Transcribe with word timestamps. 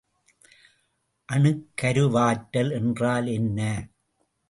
அணுக்கருவாற்றல் 1.29 2.71
என்றால் 2.71 3.27
என்ன? 3.27 3.59